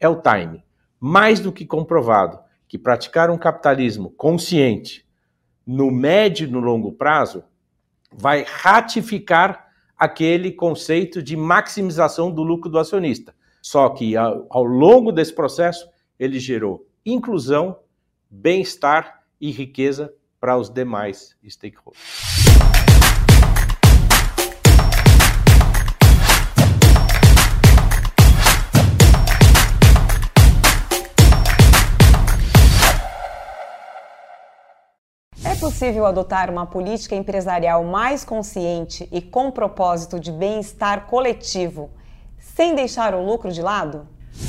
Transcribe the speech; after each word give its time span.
é 0.00 0.08
o 0.08 0.20
time. 0.20 0.64
Mais 0.98 1.40
do 1.40 1.52
que 1.52 1.66
comprovado 1.66 2.38
que 2.68 2.78
praticar 2.78 3.30
um 3.30 3.38
capitalismo 3.38 4.10
consciente 4.10 5.06
no 5.66 5.90
médio 5.90 6.46
e 6.46 6.50
no 6.50 6.60
longo 6.60 6.92
prazo 6.92 7.44
vai 8.12 8.44
ratificar 8.48 9.66
aquele 9.98 10.52
conceito 10.52 11.22
de 11.22 11.36
maximização 11.36 12.30
do 12.30 12.42
lucro 12.42 12.70
do 12.70 12.78
acionista. 12.78 13.34
Só 13.62 13.88
que 13.88 14.16
ao, 14.16 14.64
longo 14.64 15.10
desse 15.10 15.34
processo 15.34 15.88
ele 16.18 16.38
gerou 16.38 16.86
inclusão, 17.04 17.78
bem-estar 18.30 19.22
e 19.40 19.50
riqueza 19.50 20.12
para 20.40 20.56
os 20.56 20.70
demais 20.70 21.36
stakeholders. 21.48 22.45
Possível 35.76 36.06
adotar 36.06 36.48
uma 36.48 36.64
política 36.64 37.14
empresarial 37.14 37.84
mais 37.84 38.24
consciente 38.24 39.06
e 39.12 39.20
com 39.20 39.50
propósito 39.50 40.18
de 40.18 40.32
bem-estar 40.32 41.04
coletivo, 41.04 41.90
sem 42.38 42.74
deixar 42.74 43.14
o 43.14 43.22
lucro 43.22 43.52
de 43.52 43.60
lado? 43.60 44.08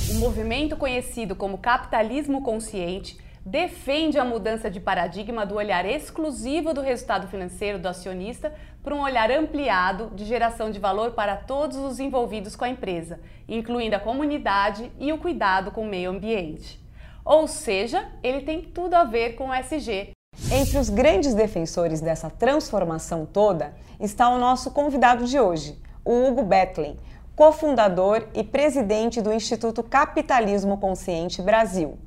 O 0.09 0.13
movimento 0.19 0.77
conhecido 0.77 1.35
como 1.35 1.57
capitalismo 1.57 2.41
consciente 2.41 3.17
defende 3.45 4.17
a 4.17 4.23
mudança 4.23 4.71
de 4.71 4.79
paradigma 4.79 5.45
do 5.45 5.55
olhar 5.55 5.85
exclusivo 5.85 6.73
do 6.73 6.79
resultado 6.79 7.27
financeiro 7.27 7.77
do 7.77 7.89
acionista 7.89 8.53
para 8.81 8.95
um 8.95 9.01
olhar 9.01 9.29
ampliado 9.29 10.09
de 10.15 10.23
geração 10.23 10.71
de 10.71 10.79
valor 10.79 11.11
para 11.11 11.35
todos 11.35 11.75
os 11.75 11.99
envolvidos 11.99 12.55
com 12.55 12.63
a 12.63 12.69
empresa, 12.69 13.19
incluindo 13.49 13.97
a 13.97 13.99
comunidade 13.99 14.89
e 14.97 15.11
o 15.11 15.17
cuidado 15.17 15.71
com 15.71 15.81
o 15.81 15.89
meio 15.89 16.09
ambiente. 16.09 16.81
Ou 17.25 17.49
seja, 17.49 18.07
ele 18.23 18.43
tem 18.43 18.61
tudo 18.61 18.93
a 18.93 19.03
ver 19.03 19.35
com 19.35 19.49
o 19.49 19.53
SG. 19.53 20.16
Entre 20.51 20.77
os 20.77 20.89
grandes 20.89 21.33
defensores 21.33 21.99
dessa 21.99 22.29
transformação 22.29 23.25
toda 23.25 23.73
está 23.99 24.29
o 24.29 24.39
nosso 24.39 24.71
convidado 24.71 25.25
de 25.25 25.37
hoje, 25.37 25.77
o 26.05 26.25
Hugo 26.25 26.43
Betlin, 26.43 26.95
cofundador 27.35 28.25
e 28.33 28.43
presidente 28.43 29.21
do 29.21 29.33
Instituto 29.33 29.83
Capitalismo 29.83 30.77
Consciente 30.77 31.41
Brasil. 31.41 31.97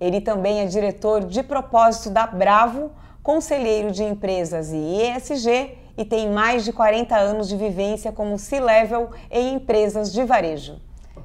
Ele 0.00 0.20
também 0.20 0.60
é 0.60 0.66
diretor 0.66 1.24
de 1.24 1.42
propósito 1.42 2.10
da 2.10 2.26
Bravo, 2.26 2.90
conselheiro 3.22 3.92
de 3.92 4.02
empresas 4.02 4.72
e 4.72 4.76
ESG 4.76 5.78
e 5.96 6.04
tem 6.04 6.30
mais 6.30 6.64
de 6.64 6.72
40 6.72 7.16
anos 7.16 7.48
de 7.48 7.56
vivência 7.56 8.10
como 8.10 8.38
C-Level 8.38 9.10
em 9.30 9.54
empresas 9.54 10.12
de 10.12 10.24
varejo. 10.24 10.80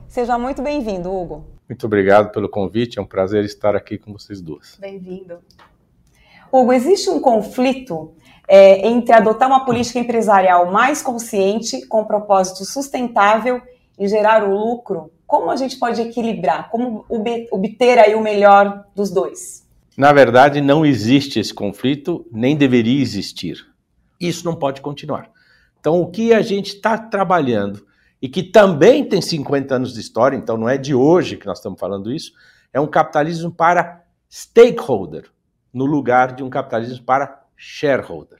Seja 0.07 0.37
muito 0.37 0.61
bem-vindo, 0.61 1.11
Hugo. 1.11 1.45
Muito 1.67 1.85
obrigado 1.85 2.31
pelo 2.31 2.47
convite, 2.47 2.99
é 2.99 3.02
um 3.02 3.05
prazer 3.05 3.43
estar 3.43 3.75
aqui 3.75 3.97
com 3.97 4.13
vocês 4.13 4.39
duas. 4.39 4.77
Bem-vindo. 4.80 5.39
Hugo, 6.52 6.73
existe 6.73 7.09
um 7.09 7.19
conflito 7.19 8.14
é, 8.47 8.88
entre 8.88 9.14
adotar 9.14 9.47
uma 9.47 9.66
política 9.66 10.00
empresarial 10.00 10.72
mais 10.72 11.02
consciente, 11.02 11.86
com 11.88 12.03
propósito 12.03 12.66
sustentável 12.66 13.61
e 13.97 14.08
gerar 14.08 14.44
o 14.44 14.55
lucro? 14.55 15.11
Como 15.27 15.52
a 15.52 15.55
gente 15.55 15.77
pode 15.77 16.02
equilibrar? 16.02 16.70
Como 16.72 17.05
obter 17.52 18.00
aí 18.00 18.16
o 18.16 18.22
melhor 18.22 18.86
dos 18.95 19.11
dois? 19.11 19.67
Na 19.95 20.11
verdade, 20.11 20.61
não 20.61 20.86
existe 20.86 21.39
esse 21.39 21.53
conflito, 21.53 22.25
nem 22.31 22.55
deveria 22.55 23.02
existir. 23.02 23.58
Isso 24.20 24.45
não 24.45 24.55
pode 24.55 24.81
continuar. 24.81 25.30
Então, 25.80 26.02
o 26.02 26.08
que 26.08 26.33
a 26.33 26.42
gente 26.42 26.75
está 26.75 26.97
trabalhando 26.97 27.86
e 28.22 28.27
que 28.27 28.44
também 28.44 29.05
tem 29.05 29.22
50 29.22 29.75
anos 29.75 29.94
de 29.94 30.00
história, 30.00 30.36
então 30.36 30.58
não 30.58 30.67
é 30.67 30.77
de 30.77 30.94
hoje 30.95 31.38
que 31.38 31.45
nós 31.45 31.59
estamos 31.59 31.80
falando 31.80 32.11
isso, 32.11 32.33
é 32.73 32.80
um 32.80 32.88
capitalismo 32.88 33.52
para 33.52 34.03
stakeholder, 34.30 35.30
no 35.73 35.86
lugar 35.86 36.36
de 36.36 36.44
um 36.44 36.50
capitalismo 36.50 37.03
para 37.06 37.45
shareholder. 37.56 38.39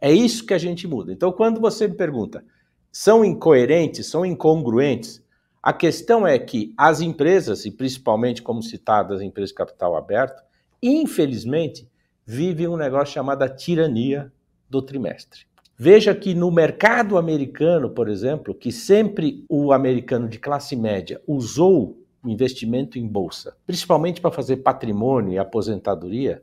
É 0.00 0.12
isso 0.12 0.46
que 0.46 0.54
a 0.54 0.58
gente 0.58 0.86
muda. 0.86 1.12
Então, 1.12 1.32
quando 1.32 1.60
você 1.60 1.88
me 1.88 1.94
pergunta, 1.94 2.44
são 2.92 3.24
incoerentes, 3.24 4.06
são 4.06 4.24
incongruentes? 4.24 5.22
A 5.62 5.72
questão 5.72 6.26
é 6.26 6.38
que 6.38 6.72
as 6.76 7.00
empresas, 7.00 7.64
e 7.64 7.70
principalmente 7.70 8.42
como 8.42 8.62
citadas 8.62 9.18
as 9.18 9.22
empresas 9.22 9.50
de 9.50 9.56
capital 9.56 9.96
aberto, 9.96 10.42
infelizmente 10.82 11.90
vivem 12.24 12.68
um 12.68 12.76
negócio 12.76 13.14
chamado 13.14 13.42
a 13.42 13.48
tirania 13.48 14.32
do 14.68 14.80
trimestre. 14.80 15.46
Veja 15.78 16.14
que 16.14 16.34
no 16.34 16.50
mercado 16.50 17.18
americano, 17.18 17.90
por 17.90 18.08
exemplo, 18.08 18.54
que 18.54 18.72
sempre 18.72 19.44
o 19.48 19.72
americano 19.72 20.28
de 20.28 20.38
classe 20.38 20.74
média 20.74 21.20
usou 21.26 22.02
investimento 22.24 22.98
em 22.98 23.06
bolsa, 23.06 23.56
principalmente 23.66 24.20
para 24.20 24.30
fazer 24.30 24.58
patrimônio 24.58 25.34
e 25.34 25.38
aposentadoria, 25.38 26.42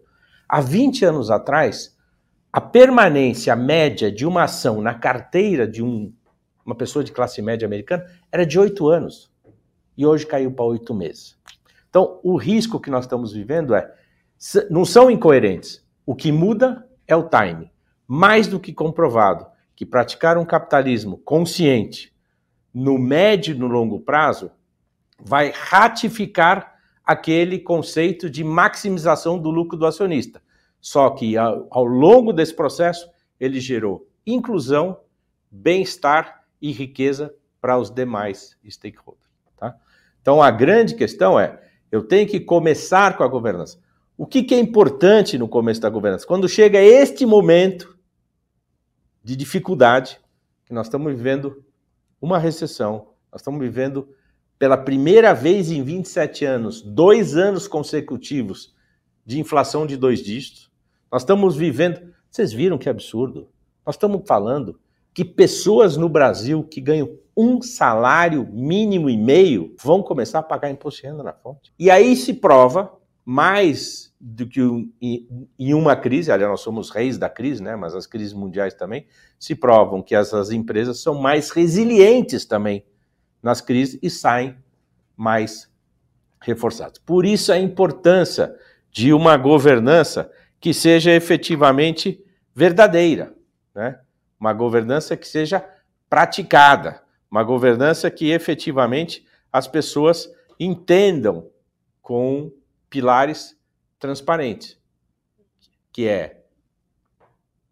há 0.54 0.62
20 0.62 1.04
anos 1.04 1.32
atrás, 1.32 1.98
a 2.52 2.62
permanência 2.62 3.56
média 3.56 4.12
de 4.12 4.24
uma 4.24 4.44
ação 4.44 4.84
na 4.84 4.94
carteira 4.94 5.68
de 5.68 5.84
um, 5.84 6.14
uma 6.64 6.76
pessoa 6.76 7.04
de 7.04 7.12
classe 7.12 7.42
média 7.42 7.66
americana 7.66 8.06
era 8.32 8.46
de 8.46 8.60
8 8.60 8.88
anos. 8.88 9.32
E 9.98 10.06
hoje 10.06 10.28
caiu 10.28 10.52
para 10.52 10.66
8 10.66 10.94
meses. 10.94 11.36
Então, 11.90 12.20
o 12.22 12.38
risco 12.38 12.80
que 12.80 12.92
nós 12.92 13.06
estamos 13.06 13.34
vivendo 13.34 13.74
é. 13.74 13.92
Não 14.70 14.86
são 14.86 15.10
incoerentes. 15.10 15.84
O 16.06 16.14
que 16.14 16.32
muda 16.32 16.88
é 17.08 17.16
o 17.16 17.28
time. 17.28 17.72
Mais 18.08 18.46
do 18.46 18.60
que 18.60 18.72
comprovado 18.72 19.48
que 19.76 19.88
praticar 19.88 20.38
um 20.38 20.46
capitalismo 20.46 21.18
consciente 21.18 22.14
no 22.72 23.00
médio 23.00 23.56
e 23.56 23.58
no 23.58 23.66
longo 23.66 24.00
prazo 24.02 24.52
vai 25.20 25.52
ratificar 25.52 26.74
aquele 27.04 27.58
conceito 27.58 28.30
de 28.30 28.44
maximização 28.44 29.40
do 29.40 29.50
lucro 29.50 29.78
do 29.78 29.86
acionista. 29.88 30.43
Só 30.84 31.10
que 31.12 31.38
ao, 31.38 31.86
longo 31.86 32.34
desse 32.34 32.54
processo, 32.54 33.10
ele 33.40 33.62
gerou 33.62 34.06
inclusão, 34.28 35.00
bem-estar 35.50 36.44
e 36.62 36.74
riqueza 36.74 37.34
para 37.62 37.78
os 37.78 37.90
demais 37.90 38.58
stakeholders. 38.70 39.32
Tá? 39.56 39.78
Então 40.22 40.44
a 40.44 40.52
grande 40.52 40.94
questão 40.94 41.40
é: 41.40 41.58
eu 41.90 42.04
tenho 42.04 42.28
que 42.28 42.38
começar 42.38 43.16
com 43.16 43.24
a 43.24 43.30
governança. 43.30 43.80
O 44.18 44.28
que, 44.28 44.44
que 44.44 44.54
é 44.54 44.60
importante 44.60 45.38
no 45.38 45.48
começo 45.48 45.80
da 45.80 45.90
governança? 45.90 46.28
Quando 46.28 46.50
chega 46.50 46.82
este 46.82 47.26
momento 47.26 47.98
de 49.24 49.38
dificuldade, 49.38 50.20
que 50.66 50.74
nós 50.74 50.88
estamos 50.88 51.14
vivendo 51.16 51.64
uma 52.22 52.38
recessão, 52.38 53.08
nós 53.32 53.40
estamos 53.40 53.62
vivendo 53.62 54.10
pela 54.60 54.76
primeira 54.76 55.34
vez 55.34 55.72
em 55.72 55.82
27 55.82 56.44
anos, 56.44 56.82
dois 56.82 57.38
anos 57.38 57.70
consecutivos 57.70 58.76
de 59.26 59.40
inflação 59.40 59.88
de 59.88 59.96
dois 59.96 60.22
dígitos. 60.22 60.73
Nós 61.14 61.22
estamos 61.22 61.56
vivendo. 61.56 62.02
Vocês 62.28 62.52
viram 62.52 62.76
que 62.76 62.90
absurdo? 62.90 63.48
Nós 63.86 63.94
estamos 63.94 64.24
falando 64.28 64.80
que 65.14 65.24
pessoas 65.24 65.96
no 65.96 66.10
Brasil 66.10 66.64
que 66.64 66.82
ganham 66.82 67.20
um 67.38 67.62
salário 67.62 68.50
mínimo 68.52 69.08
e 69.12 69.16
meio 69.16 69.76
vão 69.80 70.02
começar 70.02 70.40
a 70.40 70.44
pagar 70.44 70.72
imposto 70.72 71.02
de 71.02 71.08
renda 71.08 71.22
na 71.22 71.32
fonte. 71.32 71.72
E 71.78 71.92
aí 71.92 72.16
se 72.16 72.34
prova 72.34 72.92
mais 73.24 74.12
do 74.20 74.48
que 74.48 74.60
em 75.60 75.74
uma 75.76 75.96
crise, 75.96 76.32
aliás, 76.32 76.50
nós 76.50 76.62
somos 76.62 76.90
reis 76.90 77.16
da 77.16 77.30
crise, 77.30 77.62
né? 77.62 77.76
mas 77.76 77.94
as 77.94 78.08
crises 78.08 78.34
mundiais 78.34 78.74
também 78.74 79.06
se 79.38 79.54
provam 79.54 80.02
que 80.02 80.16
essas 80.16 80.50
empresas 80.50 81.00
são 81.00 81.14
mais 81.14 81.52
resilientes 81.52 82.44
também 82.44 82.84
nas 83.42 83.62
crises 83.62 84.00
e 84.02 84.10
saem 84.10 84.58
mais 85.16 85.72
reforçados. 86.42 86.98
Por 86.98 87.24
isso 87.24 87.52
a 87.52 87.60
importância 87.60 88.56
de 88.92 89.14
uma 89.14 89.38
governança 89.38 90.32
que 90.64 90.74
seja 90.74 91.12
efetivamente 91.12 92.24
verdadeira, 92.56 93.36
né? 93.76 94.00
Uma 94.40 94.54
governança 94.54 95.18
que 95.18 95.28
seja 95.28 95.60
praticada, 96.10 97.04
uma 97.30 97.44
governança 97.44 98.10
que 98.10 98.32
efetivamente 98.32 99.28
as 99.52 99.68
pessoas 99.68 100.34
entendam 100.58 101.52
com 102.02 102.50
pilares 102.90 103.60
transparentes, 104.00 104.80
que 105.92 106.08
é 106.08 106.46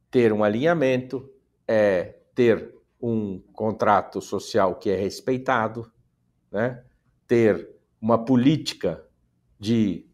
ter 0.10 0.34
um 0.34 0.44
alinhamento, 0.44 1.32
é 1.66 2.18
ter 2.36 2.76
um 3.02 3.40
contrato 3.54 4.22
social 4.22 4.76
que 4.76 4.90
é 4.90 4.98
respeitado, 4.98 5.90
né? 6.52 6.84
ter 7.26 7.70
uma 8.02 8.26
política 8.26 9.02
de 9.58 10.06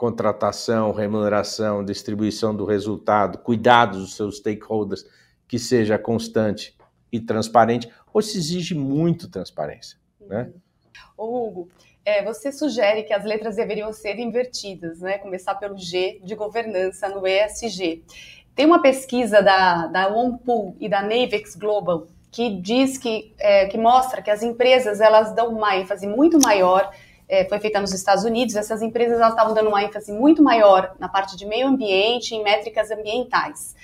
contratação, 0.00 0.92
remuneração, 0.92 1.84
distribuição 1.84 2.56
do 2.56 2.64
resultado, 2.64 3.36
cuidados 3.36 4.00
dos 4.00 4.16
seus 4.16 4.38
stakeholders, 4.38 5.04
que 5.46 5.58
seja 5.58 5.98
constante 5.98 6.74
e 7.12 7.20
transparente, 7.20 7.86
ou 8.10 8.22
se 8.22 8.38
exige 8.38 8.74
muito 8.74 9.28
transparência. 9.28 9.98
Né? 10.18 10.50
Ô 11.18 11.46
Hugo, 11.46 11.68
é, 12.02 12.24
você 12.24 12.50
sugere 12.50 13.02
que 13.02 13.12
as 13.12 13.26
letras 13.26 13.56
deveriam 13.56 13.92
ser 13.92 14.18
invertidas, 14.18 15.00
né? 15.00 15.18
começar 15.18 15.54
pelo 15.56 15.76
G 15.76 16.18
de 16.24 16.34
governança 16.34 17.06
no 17.10 17.26
ESG. 17.26 18.02
Tem 18.54 18.64
uma 18.64 18.80
pesquisa 18.80 19.42
da, 19.42 19.86
da 19.86 20.08
OnePool 20.08 20.76
e 20.80 20.88
da 20.88 21.02
Navex 21.02 21.54
Global 21.56 22.06
que 22.32 22.58
diz 22.58 22.96
que, 22.96 23.34
é, 23.38 23.66
que 23.66 23.76
mostra 23.76 24.22
que 24.22 24.30
as 24.30 24.42
empresas 24.42 24.98
elas 25.00 25.34
dão 25.34 25.48
uma 25.48 25.76
ênfase 25.76 26.06
muito 26.06 26.38
maior 26.40 26.90
é, 27.30 27.48
foi 27.48 27.58
feita 27.60 27.80
nos 27.80 27.92
Estados 27.92 28.24
Unidos, 28.24 28.56
essas 28.56 28.82
empresas 28.82 29.20
estavam 29.20 29.54
dando 29.54 29.68
uma 29.68 29.84
ênfase 29.84 30.12
muito 30.12 30.42
maior 30.42 30.96
na 30.98 31.08
parte 31.08 31.36
de 31.36 31.46
meio 31.46 31.68
ambiente, 31.68 32.34
em 32.34 32.42
métricas 32.42 32.90
ambientais. 32.90 33.76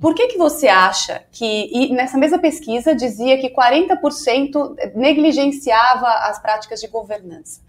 Por 0.00 0.14
que, 0.14 0.28
que 0.28 0.38
você 0.38 0.66
acha 0.66 1.22
que, 1.30 1.90
nessa 1.90 2.16
mesma 2.18 2.38
pesquisa 2.38 2.94
dizia 2.94 3.38
que 3.38 3.50
40% 3.50 4.94
negligenciava 4.94 6.06
as 6.06 6.40
práticas 6.40 6.80
de 6.80 6.88
governança? 6.88 7.60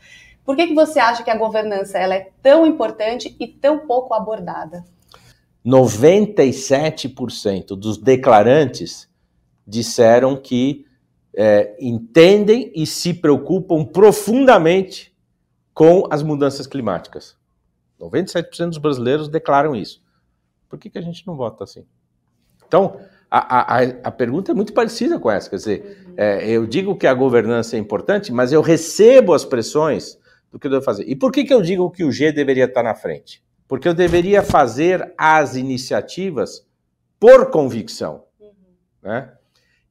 Por 0.45 0.55
que, 0.55 0.67
que 0.67 0.73
você 0.73 0.97
acha 0.99 1.23
que 1.23 1.29
a 1.29 1.37
governança 1.37 1.97
ela 1.97 2.15
é 2.15 2.29
tão 2.41 2.65
importante 2.65 3.35
e 3.37 3.47
tão 3.47 3.79
pouco 3.79 4.13
abordada? 4.13 4.85
97% 5.65 7.75
dos 7.75 7.97
declarantes 7.97 9.09
disseram 9.65 10.37
que 10.37 10.85
é, 11.35 11.75
entendem 11.79 12.71
e 12.73 12.85
se 12.85 13.13
preocupam 13.13 13.83
profundamente 13.83 15.16
com 15.77 16.07
as 16.09 16.23
mudanças 16.23 16.65
climáticas. 16.65 17.37
97% 18.01 18.69
dos 18.69 18.79
brasileiros 18.79 19.29
declaram 19.29 19.75
isso. 19.75 20.01
Por 20.67 20.79
que, 20.79 20.89
que 20.89 20.97
a 20.97 21.01
gente 21.03 21.25
não 21.27 21.35
vota 21.35 21.65
assim? 21.65 21.85
Então, 22.67 22.99
a, 23.29 23.75
a, 23.75 23.83
a 24.05 24.11
pergunta 24.11 24.51
é 24.51 24.55
muito 24.55 24.73
parecida 24.73 25.19
com 25.19 25.29
essa. 25.29 25.47
Quer 25.47 25.55
dizer, 25.57 26.13
é, 26.17 26.49
eu 26.49 26.65
digo 26.65 26.97
que 26.97 27.05
a 27.05 27.13
governança 27.13 27.75
é 27.75 27.79
importante, 27.79 28.33
mas 28.33 28.51
eu 28.51 28.59
recebo 28.59 29.35
as 29.35 29.45
pressões 29.45 30.17
do 30.51 30.57
que 30.57 30.65
eu 30.65 30.71
devo 30.71 30.83
fazer. 30.83 31.03
E 31.07 31.15
por 31.15 31.31
que, 31.31 31.43
que 31.43 31.53
eu 31.53 31.61
digo 31.61 31.91
que 31.91 32.03
o 32.03 32.11
G 32.11 32.31
deveria 32.31 32.65
estar 32.65 32.81
na 32.81 32.95
frente? 32.95 33.43
Porque 33.67 33.87
eu 33.87 33.93
deveria 33.93 34.41
fazer 34.41 35.13
as 35.15 35.55
iniciativas 35.55 36.65
por 37.19 37.51
convicção. 37.51 38.23
Uhum. 38.39 38.49
Né? 39.03 39.31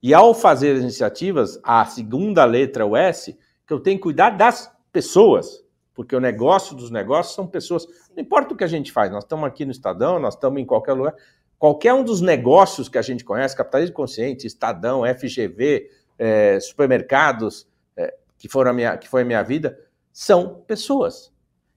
E 0.03 0.13
ao 0.13 0.35
fazer 0.35 0.75
as 0.75 0.83
iniciativas, 0.83 1.61
a 1.63 1.85
segunda 1.85 2.45
letra, 2.45 2.85
o 2.85 2.97
S, 2.97 3.39
que 3.65 3.73
eu 3.73 3.79
tenho 3.79 3.99
que 3.99 4.03
cuidar 4.03 4.31
das 4.31 4.69
pessoas. 4.93 5.65
Porque 5.97 6.15
o 6.15 6.21
negócio 6.21 6.77
dos 6.77 6.91
negócios 6.91 7.35
são 7.35 7.47
pessoas. 7.47 7.87
Não 8.15 8.23
importa 8.23 8.53
o 8.53 8.57
que 8.57 8.63
a 8.63 8.69
gente 8.69 8.93
faz, 8.93 9.11
nós 9.11 9.25
estamos 9.25 9.49
aqui 9.49 9.65
no 9.65 9.73
Estadão, 9.73 10.19
nós 10.19 10.35
estamos 10.35 10.61
em 10.61 10.67
qualquer 10.67 10.93
lugar. 10.93 11.15
Qualquer 11.59 11.95
um 11.95 12.05
dos 12.05 12.21
negócios 12.21 12.87
que 12.87 12.99
a 12.99 13.03
gente 13.03 13.25
conhece, 13.25 13.57
capitalismo 13.57 13.95
consciente, 13.95 14.47
Estadão, 14.47 15.05
FGV, 15.07 15.91
é, 16.19 16.61
supermercados, 16.61 17.67
é, 17.97 18.15
que, 18.37 18.47
foram 18.47 18.73
a 18.73 18.75
minha, 18.75 18.99
que 18.99 19.09
foi 19.09 19.23
a 19.23 19.25
minha 19.25 19.43
vida, 19.43 19.81
são 20.13 20.63
pessoas. 20.67 21.33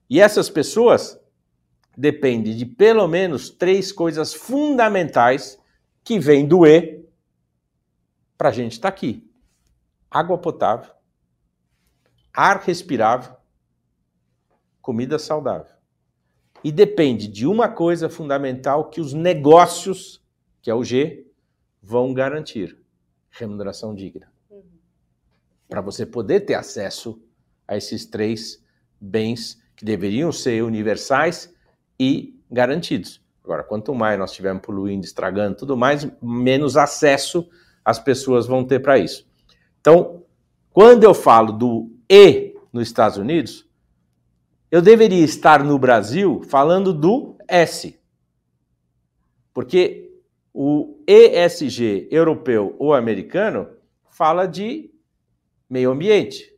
E 0.08 0.20
essas 0.20 0.50
pessoas 0.50 1.18
dependem 1.96 2.54
de 2.54 2.66
pelo 2.66 3.08
menos 3.08 3.48
três 3.48 3.90
coisas 3.90 4.34
fundamentais 4.34 5.58
que 6.04 6.18
vêm 6.18 6.46
do 6.46 6.66
E 6.66 7.08
para 8.36 8.50
a 8.50 8.52
gente 8.52 8.72
estar 8.72 8.90
tá 8.90 8.94
aqui: 8.94 9.26
água 10.10 10.36
potável, 10.36 10.92
ar 12.34 12.58
respirável, 12.60 13.39
comida 14.80 15.18
saudável. 15.18 15.74
E 16.62 16.70
depende 16.70 17.26
de 17.26 17.46
uma 17.46 17.68
coisa 17.68 18.08
fundamental 18.08 18.90
que 18.90 19.00
os 19.00 19.14
negócios, 19.14 20.22
que 20.60 20.70
é 20.70 20.74
o 20.74 20.84
G, 20.84 21.26
vão 21.82 22.12
garantir: 22.12 22.76
remuneração 23.30 23.94
digna. 23.94 24.30
Uhum. 24.50 24.62
Para 25.68 25.80
você 25.80 26.04
poder 26.04 26.40
ter 26.40 26.54
acesso 26.54 27.20
a 27.66 27.76
esses 27.76 28.04
três 28.04 28.62
bens 29.00 29.62
que 29.74 29.84
deveriam 29.84 30.30
ser 30.30 30.62
universais 30.62 31.54
e 31.98 32.38
garantidos. 32.50 33.22
Agora, 33.42 33.62
quanto 33.62 33.94
mais 33.94 34.18
nós 34.18 34.30
estivermos 34.30 34.62
poluindo, 34.62 35.04
estragando 35.04 35.56
tudo 35.56 35.76
mais, 35.76 36.06
menos 36.20 36.76
acesso 36.76 37.48
as 37.84 37.98
pessoas 37.98 38.46
vão 38.46 38.64
ter 38.64 38.80
para 38.80 38.98
isso. 38.98 39.26
Então, 39.80 40.22
quando 40.70 41.04
eu 41.04 41.14
falo 41.14 41.52
do 41.52 41.90
E 42.08 42.54
nos 42.72 42.86
Estados 42.86 43.16
Unidos, 43.16 43.66
eu 44.70 44.80
deveria 44.80 45.24
estar 45.24 45.64
no 45.64 45.78
Brasil 45.78 46.42
falando 46.48 46.92
do 46.92 47.36
S. 47.48 47.98
Porque 49.52 50.10
o 50.52 50.98
ESG 51.06 52.08
europeu 52.10 52.76
ou 52.78 52.94
americano 52.94 53.68
fala 54.08 54.46
de 54.46 54.90
meio 55.68 55.90
ambiente 55.90 56.50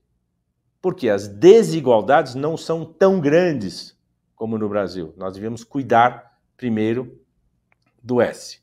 porque 0.82 1.08
as 1.08 1.28
desigualdades 1.28 2.34
não 2.34 2.56
são 2.56 2.84
tão 2.84 3.20
grandes 3.20 3.96
como 4.34 4.58
no 4.58 4.68
Brasil. 4.68 5.14
Nós 5.16 5.34
devemos 5.34 5.62
cuidar 5.62 6.36
primeiro 6.56 7.20
do 8.02 8.20
S. 8.20 8.60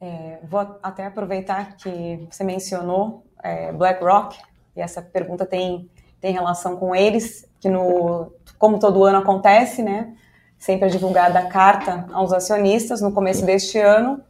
É, 0.00 0.40
vou 0.42 0.58
até 0.82 1.06
aproveitar 1.06 1.76
que 1.76 2.26
você 2.28 2.42
mencionou 2.42 3.24
é, 3.42 3.72
BlackRock, 3.72 4.36
e 4.74 4.80
essa 4.80 5.00
pergunta 5.00 5.46
tem, 5.46 5.88
tem 6.20 6.32
relação 6.32 6.76
com 6.76 6.94
eles, 6.94 7.48
que 7.60 7.68
no, 7.68 8.32
como 8.58 8.78
todo 8.78 9.04
ano 9.04 9.18
acontece, 9.18 9.82
né? 9.82 10.14
Sempre 10.58 10.88
é 10.88 10.90
divulgada 10.90 11.38
a 11.38 11.46
carta 11.46 12.06
aos 12.12 12.32
acionistas. 12.32 13.00
No 13.00 13.12
começo 13.12 13.44
deste 13.44 13.78
ano, 13.78 14.20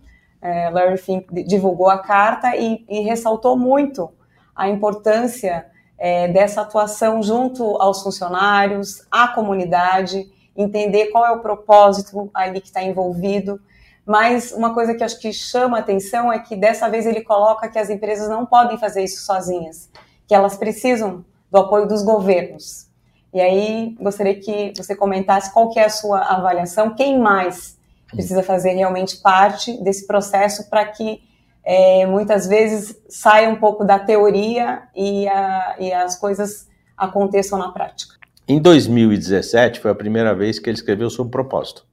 é, 0.41 0.71
Larry 0.71 0.97
Fink 0.97 1.43
divulgou 1.45 1.91
a 1.91 1.99
carta 1.99 2.57
e, 2.57 2.85
e 2.89 3.01
ressaltou 3.01 3.57
muito 3.59 4.11
a 4.55 4.69
importância 4.69 5.67
é, 5.99 6.29
dessa 6.29 6.63
atuação 6.63 7.23
junto 7.23 7.77
aos 7.83 8.03
funcionários, 8.03 9.07
à 9.11 9.29
comunidade, 9.29 10.31
entender 10.57 11.07
qual 11.07 11.27
é 11.27 11.31
o 11.31 11.41
propósito 11.41 12.31
ali 12.33 12.61
que 12.61 12.69
está 12.69 12.83
envolvido. 12.83 13.61
Mas 14.07 14.53
uma 14.53 14.73
coisa 14.73 14.95
que 14.95 15.05
acho 15.05 15.21
que 15.21 15.33
chama 15.33 15.79
atenção 15.79 16.33
é 16.33 16.39
que 16.39 16.57
dessa 16.57 16.89
vez 16.89 17.07
ele 17.07 17.21
coloca 17.21 17.69
que 17.69 17.79
as 17.79 17.91
empresas 17.91 18.29
não 18.29 18.47
podem 18.47 18.79
fazer 18.79 19.05
isso 19.05 19.25
sozinhas, 19.25 19.91
que 20.27 20.35
elas 20.35 20.57
precisam 20.57 21.25
do 21.51 21.59
apoio 21.59 21.87
dos 21.87 22.03
governos. 22.03 22.89
E 23.33 23.41
aí 23.41 23.97
gostaria 24.01 24.35
que 24.39 24.73
você 24.77 24.95
comentasse 24.95 25.53
qual 25.53 25.71
que 25.71 25.79
é 25.79 25.85
a 25.85 25.91
sua 25.91 26.21
avaliação, 26.21 26.95
quem 26.95 27.19
mais 27.19 27.79
precisa 28.09 28.43
fazer 28.43 28.73
realmente 28.73 29.19
parte 29.19 29.83
desse 29.83 30.07
processo 30.07 30.69
para 30.69 30.85
que 30.87 31.23
é, 31.65 32.07
muitas 32.07 32.47
vezes 32.47 32.97
sai 33.09 33.47
um 33.47 33.57
pouco 33.57 33.85
da 33.85 33.99
teoria 33.99 34.83
e, 34.97 35.29
a, 35.29 35.77
e 35.79 35.93
as 35.93 36.19
coisas 36.19 36.69
aconteçam 36.97 37.59
na 37.59 37.71
prática. 37.71 38.15
Em 38.49 38.61
2017 38.61 39.79
foi 39.79 39.93
a 39.93 39.95
primeira 39.95 40.35
vez 40.35 40.59
que 40.59 40.69
ele 40.69 40.77
escreveu 40.77 41.09
sobre 41.09 41.31
propósito. 41.31 41.87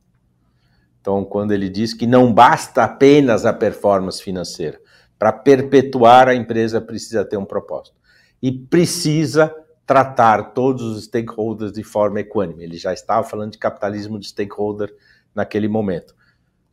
Então, 1.00 1.24
quando 1.24 1.51
ele 1.51 1.69
diz 1.69 1.94
que 1.94 2.07
não 2.07 2.33
basta 2.33 2.83
apenas 2.83 3.45
a 3.45 3.53
performance 3.53 4.21
financeira, 4.21 4.80
para 5.19 5.31
perpetuar 5.31 6.27
a 6.27 6.36
empresa 6.36 6.81
precisa 6.81 7.24
ter 7.24 7.38
um 7.38 7.45
propósito 7.45 7.95
e 8.42 8.51
precisa 8.51 9.54
tratar 9.86 10.51
todos 10.51 10.84
os 10.84 11.06
stakeholders 11.06 11.72
de 11.72 11.84
forma 11.84 12.19
equânime. 12.19 12.63
Ele 12.63 12.78
já 12.78 12.94
estava 12.94 13.27
falando 13.27 13.53
de 13.53 13.58
capitalismo 13.58 14.20
de 14.20 14.27
stakeholder 14.27 14.94
naquele 15.34 15.67
momento. 15.67 16.13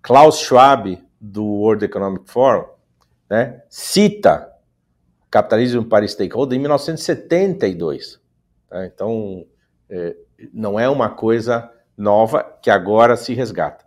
Klaus 0.02 0.40
Schwab, 0.40 1.00
do 1.20 1.44
World 1.44 1.84
Economic 1.84 2.30
Forum, 2.30 2.66
né, 3.30 3.62
cita 3.68 4.52
capitalismo 5.30 5.84
para 5.84 6.06
stakeholder 6.06 6.56
em 6.56 6.60
1972. 6.60 8.20
Tá? 8.68 8.84
Então, 8.86 9.46
é, 9.88 10.16
não 10.52 10.78
é 10.78 10.88
uma 10.88 11.08
coisa 11.08 11.70
nova 11.96 12.42
que 12.60 12.70
agora 12.70 13.16
se 13.16 13.32
resgata. 13.32 13.84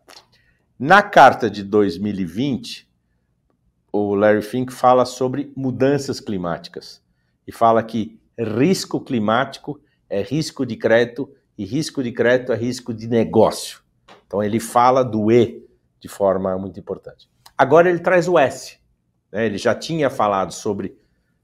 Na 0.80 1.02
carta 1.02 1.50
de 1.50 1.64
2020, 1.64 2.90
o 3.92 4.16
Larry 4.16 4.42
Fink 4.42 4.72
fala 4.72 5.06
sobre 5.06 5.52
mudanças 5.56 6.20
climáticas 6.20 7.02
e 7.48 7.52
fala 7.52 7.82
que 7.82 8.20
risco 8.38 9.00
climático 9.00 9.80
é 10.10 10.22
risco 10.22 10.66
de 10.66 10.76
crédito 10.76 11.34
e 11.58 11.66
risco 11.66 12.04
de 12.04 12.12
crédito 12.12 12.52
é 12.52 12.56
risco 12.56 12.94
de 12.94 13.08
negócio. 13.08 13.82
Então 14.28 14.44
ele 14.44 14.60
fala 14.60 15.04
do 15.04 15.32
E 15.32 15.66
de 16.00 16.08
forma 16.08 16.58
muito 16.58 16.80
importante. 16.80 17.30
Agora 17.58 17.90
ele 17.90 18.00
traz 18.00 18.28
o 18.28 18.38
S, 18.38 18.78
né? 19.32 19.46
Ele 19.46 19.58
já 19.58 19.74
tinha 19.74 20.10
falado 20.10 20.52
sobre 20.52 20.98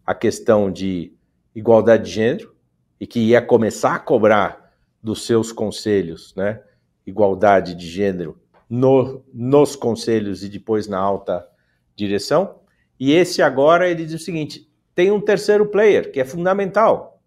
a 0.05 0.13
questão 0.13 0.72
de 0.72 1.13
igualdade 1.55 2.05
de 2.05 2.12
gênero 2.12 2.53
e 3.00 3.07
que 3.07 3.19
ia 3.19 3.41
começar 3.41 3.95
a 3.95 4.00
cobrar 4.00 4.74
dos 5.01 5.25
seus 5.25 5.51
conselhos 5.51 6.33
né, 6.36 6.62
igualdade 7.05 7.75
de 7.75 7.88
gênero 7.88 8.39
no, 8.69 9.24
nos 9.33 9.75
conselhos 9.75 10.43
e 10.43 10.50
depois 10.50 10.88
na 10.88 10.98
alta 10.98 11.48
direção. 11.95 12.60
E 13.00 13.12
esse 13.12 13.41
agora 13.41 13.89
ele 13.89 14.05
diz 14.05 14.22
o 14.22 14.24
seguinte: 14.24 14.69
tem 14.96 15.12
um 15.12 15.20
terceiro 15.20 15.66
player 15.68 16.12
que 16.12 16.20
é 16.20 16.26
fundamental, 16.26 17.22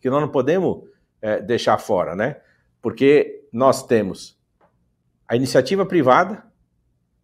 que 0.00 0.10
nós 0.10 0.20
não 0.20 0.28
podemos 0.28 0.88
é, 1.20 1.40
deixar 1.40 1.78
fora, 1.78 2.14
né? 2.14 2.40
Porque 2.80 3.46
nós 3.52 3.86
temos 3.86 4.38
a 5.26 5.36
iniciativa 5.36 5.84
privada, 5.84 6.44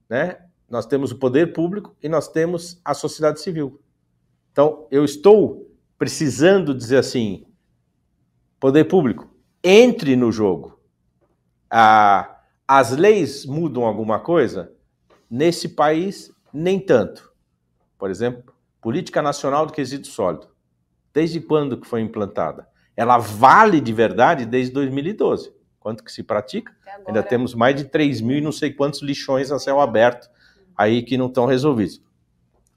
né? 0.09 0.39
nós 0.69 0.87
temos 0.87 1.13
o 1.13 1.19
poder 1.19 1.53
público 1.53 1.95
e 2.03 2.09
nós 2.09 2.29
temos 2.29 2.81
a 2.85 2.95
sociedade 2.95 3.41
civil. 3.41 3.81
Então, 4.51 4.87
eu 4.91 5.05
estou 5.05 5.71
precisando 5.99 6.75
dizer 6.75 6.99
assim: 6.99 7.47
poder 8.59 8.85
público, 8.85 9.29
entre 9.63 10.17
no 10.17 10.31
jogo. 10.31 10.81
Ah, 11.71 12.41
as 12.67 12.93
leis 12.93 13.45
mudam 13.45 13.85
alguma 13.85 14.21
coisa? 14.21 14.73
Nesse 15.29 15.71
país, 15.71 16.31
nem 16.53 16.79
tanto. 16.79 17.33
Por 17.99 18.11
exemplo, 18.11 18.54
Política 18.85 19.21
Nacional 19.21 19.67
do 19.67 19.73
Quesito 19.73 20.07
Sólido. 20.07 20.47
Desde 21.13 21.41
quando 21.41 21.81
que 21.81 21.89
foi 21.89 22.03
implantada? 22.03 22.69
ela 22.97 23.19
vale 23.19 23.81
de 23.81 23.93
verdade 23.93 24.47
desde 24.47 24.73
2012. 24.73 25.53
Quanto 25.81 26.03
que 26.03 26.13
se 26.13 26.23
pratica? 26.23 26.73
Ainda 27.07 27.23
temos 27.23 27.55
mais 27.55 27.77
de 27.77 27.85
3 27.85 28.21
mil 28.21 28.39
e 28.39 28.41
não 28.41 28.53
sei 28.53 28.73
quantos 28.73 29.03
lixões 29.03 29.51
a 29.51 29.59
céu 29.59 29.81
aberto 29.81 30.29
aí 30.77 31.03
que 31.03 31.19
não 31.19 31.27
estão 31.27 31.45
resolvidos. 31.47 32.03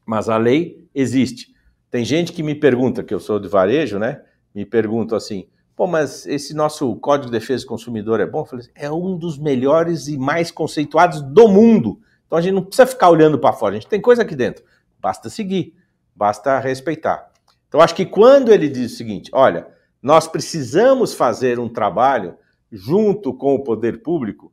Mas 0.05 0.27
a 0.27 0.37
lei 0.37 0.87
existe. 0.93 1.53
Tem 1.89 2.03
gente 2.03 2.33
que 2.33 2.43
me 2.43 2.55
pergunta, 2.55 3.03
que 3.03 3.13
eu 3.13 3.19
sou 3.19 3.39
de 3.39 3.47
varejo, 3.47 3.97
né? 3.97 4.21
Me 4.53 4.65
pergunta 4.65 5.15
assim, 5.15 5.47
pô, 5.75 5.87
mas 5.87 6.25
esse 6.25 6.53
nosso 6.53 6.95
Código 6.97 7.27
de 7.27 7.31
Defesa 7.31 7.63
do 7.63 7.69
Consumidor 7.69 8.19
é 8.19 8.25
bom? 8.25 8.39
Eu 8.39 8.45
falei, 8.45 8.65
é 8.75 8.91
um 8.91 9.17
dos 9.17 9.37
melhores 9.37 10.07
e 10.07 10.17
mais 10.17 10.51
conceituados 10.51 11.21
do 11.21 11.47
mundo. 11.47 11.99
Então 12.25 12.37
a 12.37 12.41
gente 12.41 12.53
não 12.53 12.63
precisa 12.63 12.87
ficar 12.87 13.09
olhando 13.09 13.39
para 13.39 13.53
fora, 13.53 13.75
a 13.75 13.79
gente 13.79 13.87
tem 13.87 14.01
coisa 14.01 14.23
aqui 14.23 14.35
dentro. 14.35 14.65
Basta 14.99 15.29
seguir, 15.29 15.73
basta 16.17 16.57
respeitar. 16.57 17.31
Então 17.67 17.79
acho 17.79 17.93
que 17.93 18.05
quando 18.05 18.51
ele 18.51 18.67
diz 18.67 18.93
o 18.93 18.95
seguinte, 18.95 19.29
olha, 19.33 19.67
nós 20.01 20.27
precisamos 20.27 21.13
fazer 21.13 21.59
um 21.59 21.69
trabalho 21.69 22.35
junto 22.71 23.33
com 23.33 23.53
o 23.53 23.63
poder 23.63 24.01
público 24.01 24.51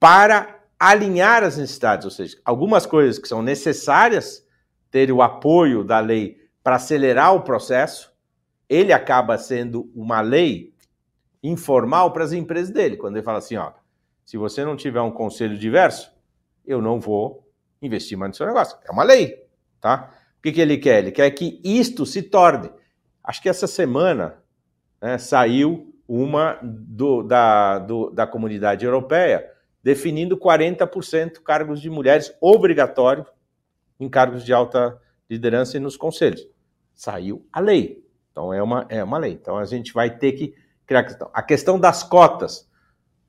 para 0.00 0.58
alinhar 0.78 1.44
as 1.44 1.56
necessidades, 1.56 2.04
ou 2.04 2.10
seja, 2.10 2.36
algumas 2.44 2.84
coisas 2.84 3.18
que 3.18 3.28
são 3.28 3.42
necessárias 3.42 4.44
ter 4.90 5.12
o 5.12 5.22
apoio 5.22 5.84
da 5.84 6.00
lei 6.00 6.36
para 6.62 6.76
acelerar 6.76 7.34
o 7.34 7.42
processo, 7.42 8.12
ele 8.68 8.92
acaba 8.92 9.38
sendo 9.38 9.90
uma 9.94 10.20
lei 10.20 10.74
informal 11.42 12.12
para 12.12 12.24
as 12.24 12.32
empresas 12.32 12.72
dele, 12.72 12.96
quando 12.96 13.16
ele 13.16 13.24
fala 13.24 13.38
assim, 13.38 13.56
ó, 13.56 13.72
se 14.24 14.36
você 14.36 14.64
não 14.64 14.76
tiver 14.76 15.00
um 15.00 15.10
conselho 15.10 15.56
diverso, 15.56 16.12
eu 16.66 16.82
não 16.82 17.00
vou 17.00 17.48
investir 17.80 18.18
mais 18.18 18.30
no 18.30 18.34
seu 18.34 18.46
negócio. 18.46 18.76
É 18.84 18.90
uma 18.90 19.02
lei, 19.02 19.46
tá? 19.80 20.12
O 20.38 20.42
que, 20.42 20.52
que 20.52 20.60
ele 20.60 20.78
quer? 20.78 20.98
Ele 20.98 21.12
quer 21.12 21.30
que 21.30 21.60
isto 21.64 22.06
se 22.06 22.22
torne. 22.22 22.70
Acho 23.22 23.42
que 23.42 23.48
essa 23.48 23.66
semana 23.66 24.42
né, 25.02 25.18
saiu 25.18 25.94
uma 26.06 26.58
do, 26.62 27.22
da, 27.22 27.78
do, 27.78 28.10
da 28.10 28.26
comunidade 28.26 28.84
europeia 28.84 29.44
definindo 29.82 30.36
40% 30.36 31.42
cargos 31.42 31.80
de 31.80 31.90
mulheres 31.90 32.34
obrigatório 32.40 33.26
em 33.98 34.08
cargos 34.08 34.44
de 34.44 34.52
alta 34.52 34.98
liderança 35.28 35.76
e 35.76 35.80
nos 35.80 35.96
conselhos. 35.96 36.48
Saiu 36.94 37.46
a 37.52 37.60
lei. 37.60 38.04
Então 38.30 38.52
é 38.52 38.62
uma, 38.62 38.86
é 38.88 39.02
uma 39.02 39.18
lei. 39.18 39.32
Então 39.32 39.56
a 39.56 39.64
gente 39.64 39.92
vai 39.92 40.16
ter 40.16 40.32
que 40.32 40.54
criar 40.86 41.04
questão. 41.04 41.30
A 41.32 41.42
questão 41.42 41.78
das 41.78 42.02
cotas. 42.02 42.68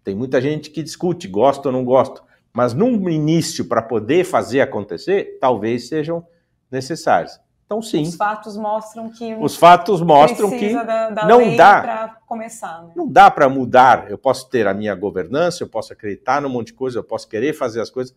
Tem 0.03 0.15
muita 0.15 0.39
gente 0.39 0.71
que 0.71 0.81
discute, 0.81 1.27
gosta 1.27 1.67
ou 1.67 1.73
não 1.73 1.83
gosta. 1.83 2.21
Mas 2.53 2.73
num 2.73 3.09
início, 3.09 3.65
para 3.65 3.81
poder 3.81 4.23
fazer 4.23 4.61
acontecer, 4.61 5.37
talvez 5.39 5.87
sejam 5.87 6.25
necessários. 6.71 7.39
Então, 7.69 7.83
sim. 7.83 8.01
Os 8.01 8.15
fatos 8.15 8.57
mostram 8.57 9.11
que. 9.11 9.35
Os 9.35 9.55
fatos 9.55 10.01
mostram 10.01 10.49
que 10.49 10.73
da, 10.73 11.11
da 11.11 11.25
não 11.27 11.55
dá 11.55 11.81
para 11.81 12.17
começar. 12.25 12.83
Né? 12.83 12.93
Não 12.95 13.07
dá 13.07 13.29
para 13.29 13.47
mudar. 13.47 14.09
Eu 14.09 14.17
posso 14.17 14.49
ter 14.49 14.65
a 14.65 14.73
minha 14.73 14.95
governança, 14.95 15.63
eu 15.63 15.69
posso 15.69 15.93
acreditar 15.93 16.41
num 16.41 16.49
monte 16.49 16.67
de 16.67 16.73
coisa, 16.73 16.97
eu 16.97 17.03
posso 17.03 17.27
querer 17.29 17.53
fazer 17.53 17.79
as 17.79 17.91
coisas. 17.91 18.15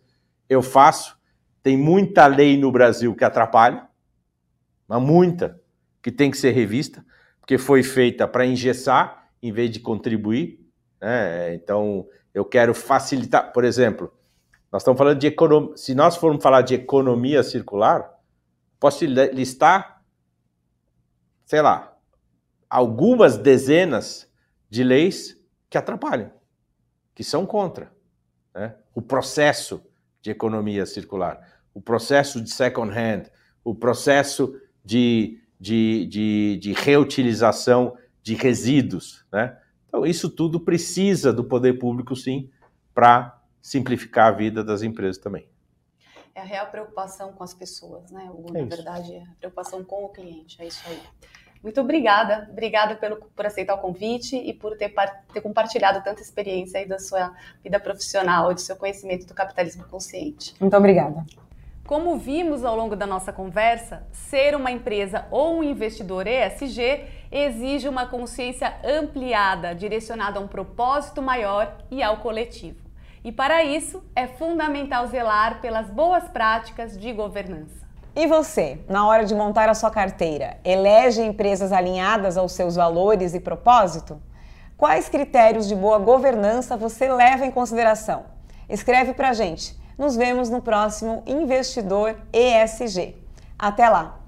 Eu 0.49 0.63
faço. 0.63 1.15
Tem 1.61 1.77
muita 1.77 2.25
lei 2.25 2.57
no 2.57 2.71
Brasil 2.71 3.13
que 3.13 3.23
atrapalha, 3.23 3.87
mas 4.87 5.01
muita, 5.01 5.61
que 6.01 6.11
tem 6.11 6.31
que 6.31 6.37
ser 6.37 6.51
revista, 6.51 7.05
porque 7.39 7.57
foi 7.59 7.83
feita 7.83 8.27
para 8.27 8.45
engessar 8.45 9.27
em 9.41 9.51
vez 9.51 9.69
de 9.69 9.79
contribuir. 9.79 10.59
Né? 10.99 11.53
Então, 11.53 12.07
eu 12.33 12.43
quero 12.43 12.73
facilitar. 12.73 13.53
Por 13.53 13.63
exemplo, 13.63 14.11
nós 14.71 14.81
estamos 14.81 14.97
falando 14.97 15.19
de 15.19 15.27
economia. 15.27 15.77
Se 15.77 15.93
nós 15.93 16.17
formos 16.17 16.41
falar 16.41 16.63
de 16.63 16.73
economia 16.73 17.43
circular, 17.43 18.12
Posso 18.83 19.05
listar, 19.05 20.03
sei 21.45 21.61
lá, 21.61 21.97
algumas 22.69 23.37
dezenas 23.37 24.29
de 24.69 24.83
leis 24.83 25.41
que 25.69 25.77
atrapalham, 25.77 26.33
que 27.15 27.23
são 27.23 27.45
contra. 27.45 27.93
Né? 28.53 28.75
O 28.93 29.01
processo 29.01 29.81
de 30.21 30.31
economia 30.31 30.85
circular, 30.85 31.61
o 31.73 31.81
processo 31.81 32.41
de 32.41 32.51
second 32.51 32.91
hand, 32.91 33.31
o 33.63 33.73
processo 33.73 34.53
de, 34.83 35.41
de, 35.57 36.05
de, 36.07 36.57
de 36.61 36.73
reutilização 36.73 37.97
de 38.21 38.33
resíduos. 38.33 39.25
Né? 39.31 39.57
Então, 39.87 40.05
isso 40.05 40.29
tudo 40.29 40.59
precisa 40.59 41.31
do 41.31 41.45
poder 41.45 41.79
público, 41.79 42.17
sim, 42.17 42.49
para 42.93 43.41
simplificar 43.61 44.33
a 44.33 44.35
vida 44.35 44.61
das 44.61 44.83
empresas 44.83 45.17
também 45.17 45.47
é 46.35 46.41
a 46.41 46.43
real 46.43 46.67
preocupação 46.67 47.31
com 47.33 47.43
as 47.43 47.53
pessoas, 47.53 48.11
né? 48.11 48.29
Ou, 48.33 48.45
é 48.49 48.61
na 48.61 48.67
verdade, 48.67 49.15
é 49.15 49.21
a 49.21 49.35
preocupação 49.39 49.83
com 49.83 50.05
o 50.05 50.09
cliente, 50.09 50.61
é 50.61 50.65
isso 50.65 50.83
aí. 50.87 51.01
Muito 51.61 51.79
obrigada, 51.79 52.49
obrigada 52.51 52.95
pelo, 52.95 53.15
por 53.17 53.45
aceitar 53.45 53.75
o 53.75 53.77
convite 53.77 54.35
e 54.35 54.53
por 54.53 54.75
ter, 54.75 54.93
ter 55.33 55.39
compartilhado 55.39 56.03
tanta 56.03 56.21
experiência 56.21 56.79
aí 56.79 56.85
da 56.85 56.99
sua 56.99 57.33
vida 57.63 57.79
profissional 57.79 58.51
e 58.51 58.55
do 58.55 58.59
seu 58.59 58.75
conhecimento 58.75 59.25
do 59.25 59.33
capitalismo 59.33 59.85
consciente. 59.85 60.53
Muito 60.59 60.75
obrigada. 60.75 61.25
Como 61.85 62.17
vimos 62.17 62.65
ao 62.65 62.75
longo 62.75 62.95
da 62.95 63.05
nossa 63.05 63.31
conversa, 63.31 64.05
ser 64.11 64.55
uma 64.55 64.71
empresa 64.71 65.25
ou 65.31 65.59
um 65.59 65.63
investidor 65.63 66.27
ESG 66.27 67.05
exige 67.31 67.87
uma 67.87 68.07
consciência 68.07 68.75
ampliada, 68.83 69.73
direcionada 69.73 70.39
a 70.39 70.41
um 70.41 70.47
propósito 70.47 71.21
maior 71.21 71.77
e 71.89 72.03
ao 72.03 72.17
coletivo. 72.17 72.82
E 73.23 73.31
para 73.31 73.63
isso 73.63 74.03
é 74.15 74.27
fundamental 74.27 75.07
zelar 75.07 75.61
pelas 75.61 75.89
boas 75.89 76.25
práticas 76.25 76.97
de 76.97 77.13
governança. 77.13 77.87
E 78.15 78.27
você, 78.27 78.79
na 78.89 79.07
hora 79.07 79.25
de 79.25 79.33
montar 79.33 79.69
a 79.69 79.73
sua 79.73 79.89
carteira, 79.89 80.57
elege 80.63 81.21
empresas 81.21 81.71
alinhadas 81.71 82.37
aos 82.37 82.51
seus 82.51 82.75
valores 82.75 83.33
e 83.33 83.39
propósito? 83.39 84.21
Quais 84.75 85.07
critérios 85.07 85.67
de 85.67 85.75
boa 85.75 85.97
governança 85.97 86.75
você 86.75 87.11
leva 87.11 87.45
em 87.45 87.51
consideração? 87.51 88.25
Escreve 88.67 89.13
para 89.13 89.33
gente. 89.33 89.81
Nos 89.97 90.15
vemos 90.15 90.49
no 90.49 90.61
próximo 90.61 91.23
Investidor 91.25 92.17
ESG. 92.33 93.15
Até 93.57 93.87
lá! 93.87 94.22